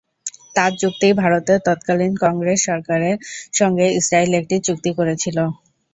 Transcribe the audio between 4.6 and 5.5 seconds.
চুক্তি করেছিল।